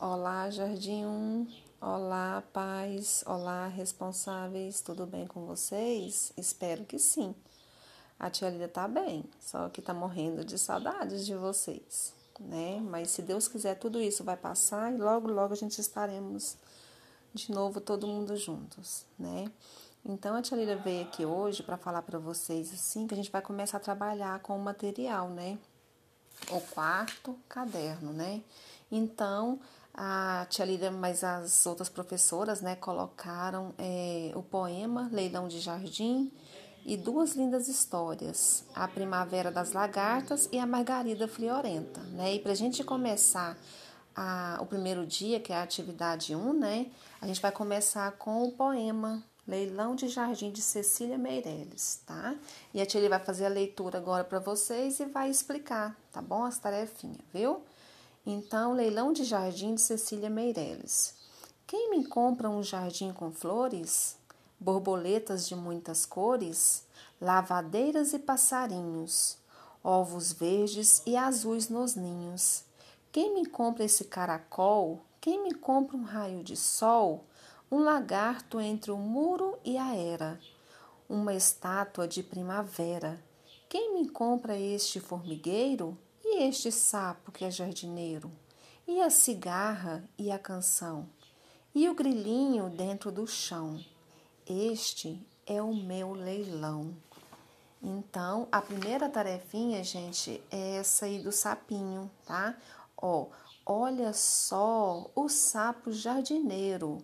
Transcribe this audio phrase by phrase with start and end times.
[0.00, 1.48] Olá, Jardim 1.
[1.80, 3.24] Olá, pais.
[3.26, 4.80] Olá, responsáveis.
[4.80, 6.32] Tudo bem com vocês?
[6.36, 7.34] Espero que sim.
[8.16, 12.78] A tia Lida tá bem, só que tá morrendo de saudades de vocês, né?
[12.80, 16.56] Mas se Deus quiser, tudo isso vai passar e logo, logo a gente estaremos
[17.34, 19.50] de novo todo mundo juntos, né?
[20.04, 23.32] Então a tia Lida veio aqui hoje para falar para vocês assim que a gente
[23.32, 25.58] vai começar a trabalhar com o material, né?
[26.52, 28.44] O quarto caderno, né?
[28.90, 29.60] Então,
[30.00, 36.30] a tia Lídia, mas as outras professoras, né, colocaram é, o poema Leilão de Jardim
[36.86, 42.36] e duas lindas histórias, a Primavera das Lagartas e a Margarida Friorenta, né?
[42.36, 43.58] E para a gente começar
[44.14, 46.86] a, o primeiro dia, que é a atividade 1, né,
[47.20, 52.36] a gente vai começar com o poema Leilão de Jardim de Cecília Meirelles, tá?
[52.72, 56.44] E a tia vai fazer a leitura agora para vocês e vai explicar, tá bom?
[56.44, 57.64] As tarefinhas, viu?
[58.30, 61.14] Então, leilão de jardim de Cecília Meirelles.
[61.66, 64.18] Quem me compra um jardim com flores,
[64.60, 66.84] borboletas de muitas cores,
[67.18, 69.38] lavadeiras e passarinhos,
[69.82, 72.64] ovos verdes e azuis nos ninhos?
[73.10, 75.00] Quem me compra esse caracol?
[75.22, 77.24] Quem me compra um raio de sol?
[77.72, 80.38] Um lagarto entre o muro e a era,
[81.08, 83.18] uma estátua de primavera.
[83.70, 85.96] Quem me compra este formigueiro?
[86.40, 88.30] Este sapo que é jardineiro?
[88.86, 91.08] E a cigarra e a canção?
[91.74, 93.84] E o grilinho dentro do chão?
[94.46, 96.94] Este é o meu leilão.
[97.82, 102.56] Então, a primeira tarefinha, gente, é essa aí do sapinho, tá?
[102.96, 103.26] Ó,
[103.66, 106.98] olha só o sapo jardineiro.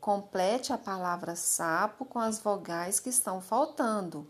[0.00, 4.28] Complete a palavra sapo com as vogais que estão faltando.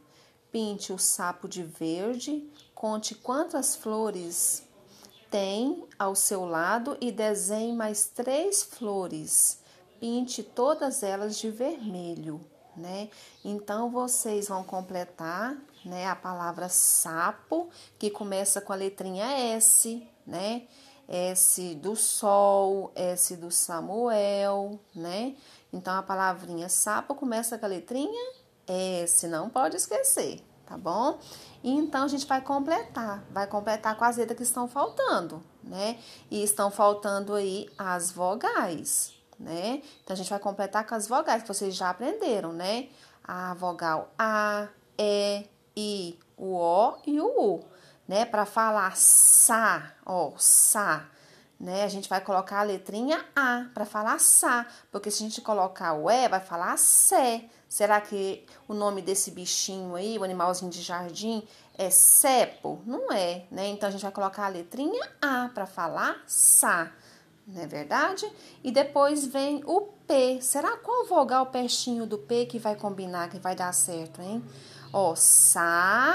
[0.52, 2.46] Pinte o sapo de verde,
[2.80, 4.66] conte quantas flores
[5.30, 9.60] tem ao seu lado e desenhe mais três flores.
[10.00, 12.40] Pinte todas elas de vermelho,
[12.74, 13.10] né?
[13.44, 17.68] Então vocês vão completar, né, a palavra sapo,
[17.98, 20.62] que começa com a letrinha S, né?
[21.06, 25.36] S do sol, S do Samuel, né?
[25.70, 28.32] Então a palavrinha sapo começa com a letrinha
[28.66, 31.18] S, não pode esquecer, tá bom?
[31.64, 35.98] E então a gente vai completar, vai completar com as letras que estão faltando, né?
[36.30, 39.82] E estão faltando aí as vogais, né?
[40.04, 42.88] Então a gente vai completar com as vogais que vocês já aprenderam, né?
[43.24, 45.44] A vogal A, E,
[45.76, 47.64] I, o O e o U,
[48.06, 48.24] né?
[48.24, 51.04] Para falar sa, ó, sa,
[51.60, 51.84] né?
[51.84, 55.92] A gente vai colocar a letrinha A para falar sa, porque se a gente colocar
[55.92, 57.44] o E, vai falar sé.
[57.68, 62.80] Será que o nome desse bichinho aí, o animalzinho de jardim, é cepo?
[62.86, 63.68] Não é, né?
[63.68, 66.90] Então a gente vai colocar a letrinha A para falar sa,
[67.46, 68.30] não é verdade?
[68.64, 70.40] E depois vem o P.
[70.40, 74.42] Será qual vogal pertinho do P que vai combinar, que vai dar certo, hein?
[74.92, 76.14] Ó, sa,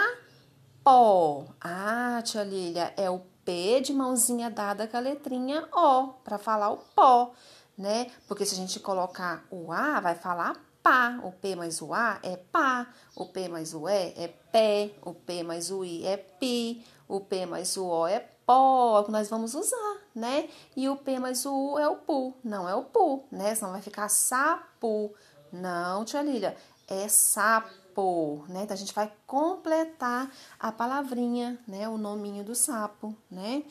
[0.83, 1.45] pó.
[1.61, 6.71] Ah, tia Lília, é o P de mãozinha dada com a letrinha O para falar
[6.71, 7.31] o pó,
[7.77, 8.11] né?
[8.27, 11.19] Porque se a gente colocar o A, vai falar pá.
[11.23, 12.87] O P mais o A é pá.
[13.15, 14.91] O P mais o E é pé.
[15.01, 16.85] O P mais o I é pi.
[17.07, 20.47] O P mais o O é pó, é que nós vamos usar, né?
[20.75, 23.53] E o P mais o U é o pu, não é o pu, né?
[23.55, 25.13] Senão vai ficar sapo.
[25.51, 26.55] Não, tia Lília,
[26.87, 28.63] é sapo, né?
[28.63, 31.87] Então a gente vai completar a palavrinha, né?
[31.89, 33.63] O nominho do sapo, né?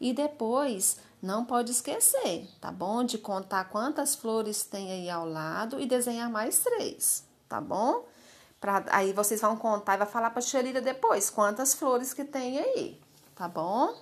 [0.00, 3.04] E depois não pode esquecer, tá bom?
[3.04, 8.04] De contar quantas flores tem aí ao lado e desenhar mais três, tá bom?
[8.60, 12.24] Pra, aí vocês vão contar e vai falar para a Xerida depois quantas flores que
[12.24, 13.00] tem aí,
[13.34, 13.94] tá bom?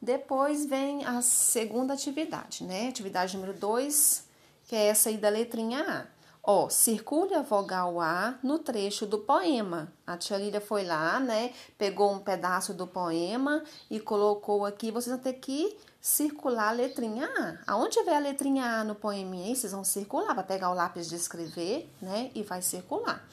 [0.00, 2.88] Depois vem a segunda atividade, né?
[2.88, 4.24] Atividade número 2,
[4.66, 6.15] que é essa aí da letrinha A.
[6.48, 9.92] Ó, circule a vogal A no trecho do poema.
[10.06, 11.52] A tia Lília foi lá, né?
[11.76, 14.92] Pegou um pedaço do poema e colocou aqui.
[14.92, 17.72] Vocês vão ter que circular a letrinha A.
[17.72, 20.36] Aonde tiver a letrinha A no poeminha vocês vão circular.
[20.36, 22.30] Vai pegar o lápis de escrever, né?
[22.32, 23.28] E vai circular.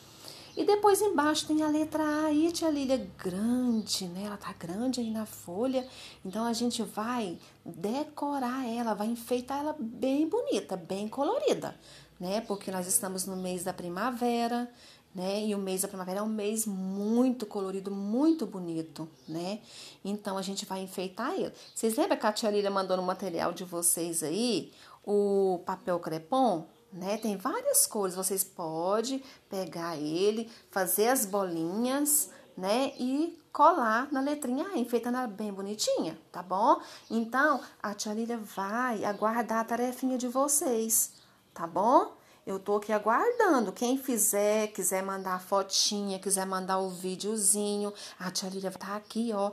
[0.57, 4.23] E depois embaixo tem a letra A aí, tia Lília, grande, né?
[4.25, 5.87] Ela tá grande aí na folha.
[6.25, 11.75] Então a gente vai decorar ela, vai enfeitar ela bem bonita, bem colorida
[12.23, 12.39] né?
[12.39, 14.71] Porque nós estamos no mês da primavera,
[15.13, 15.43] né?
[15.43, 19.59] E o mês da primavera é um mês muito colorido, muito bonito, né?
[20.05, 21.51] Então a gente vai enfeitar ele.
[21.75, 24.71] Vocês lembram que a tia Lília mandou no material de vocês aí
[25.05, 26.65] o papel crepom?
[26.93, 27.17] Né?
[27.17, 32.93] Tem várias cores, vocês podem pegar ele, fazer as bolinhas, né?
[32.97, 36.79] E colar na letrinha A, enfeitando ela bem bonitinha, tá bom?
[37.09, 41.22] Então, a tia Lília vai aguardar a tarefinha de vocês,
[41.53, 42.15] tá bom?
[42.45, 43.71] Eu tô aqui aguardando.
[43.71, 49.31] Quem fizer, quiser mandar a fotinha, quiser mandar o videozinho, a tia Lília tá aqui,
[49.33, 49.51] ó.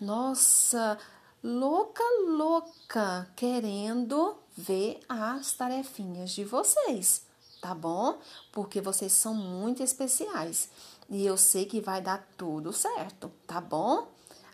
[0.00, 0.98] Nossa,
[1.42, 7.22] louca, louca, querendo ver as tarefinhas de vocês,
[7.60, 8.18] tá bom?
[8.52, 10.70] Porque vocês são muito especiais.
[11.10, 14.08] E eu sei que vai dar tudo certo, tá bom?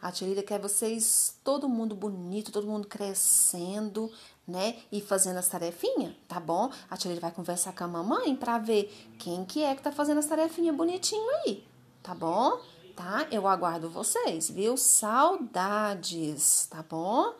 [0.06, 4.08] A tia quer vocês, todo mundo bonito, todo mundo crescendo,
[4.46, 4.76] né?
[4.92, 6.70] E fazendo as tarefinhas, tá bom?
[6.88, 8.84] A tia vai conversar com a mamãe pra ver
[9.18, 11.64] quem que é que tá fazendo as tarefinhas bonitinho aí,
[12.04, 12.60] tá bom?
[12.94, 13.26] Tá?
[13.32, 14.76] Eu aguardo vocês, viu?
[14.76, 17.34] Saudades, tá bom?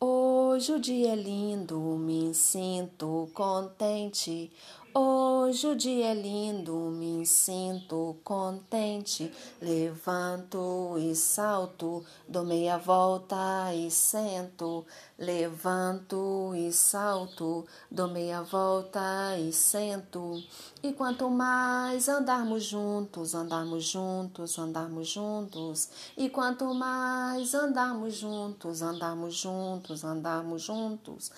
[0.00, 4.50] Hoje o dia é lindo, me sinto contente.
[4.94, 9.32] Hoje o dia é lindo, me sinto contente.
[9.58, 14.84] Levanto e salto, dou meia volta e sento.
[15.18, 19.00] Levanto e salto, dou meia volta
[19.38, 20.42] e sento.
[20.82, 25.88] E quanto mais andarmos juntos, andarmos juntos, andarmos juntos.
[26.18, 31.30] E quanto mais andarmos juntos, andarmos juntos, andarmos juntos.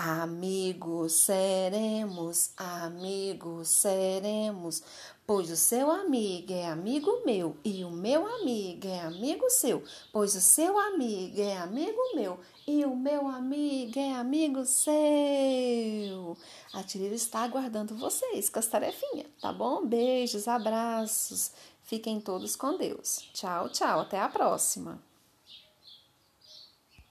[0.00, 4.80] Amigos seremos, amigos seremos,
[5.26, 10.36] pois o seu amigo é amigo meu e o meu amigo é amigo seu, pois
[10.36, 16.36] o seu amigo é amigo meu e o meu amigo é amigo seu.
[16.72, 19.84] A Tirira está aguardando vocês com as tarefinhas, tá bom?
[19.84, 21.50] Beijos, abraços,
[21.82, 23.28] fiquem todos com Deus.
[23.32, 25.07] Tchau, tchau, até a próxima.